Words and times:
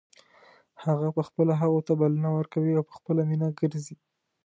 هغه 0.83 1.07
په 1.15 1.21
خپله 1.27 1.53
هغو 1.61 1.79
ته 1.87 1.93
بلنه 2.01 2.29
ورکوي 2.37 2.71
او 2.75 2.83
په 2.89 2.93
خپله 2.99 3.21
مینه 3.29 3.47
ګرځي. 3.59 3.95